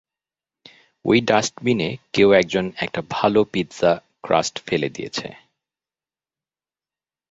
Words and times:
ওই 1.05 1.17
ডাস্টবিনে 1.21 1.89
কেউ 2.13 2.29
একজন 2.31 2.65
একটা 2.75 3.01
ভালো 3.09 3.39
পিজ্জা 3.43 3.91
ক্রাস্ট 4.23 4.55
ফেলে 4.67 4.89
দিয়েছে। 4.89 5.27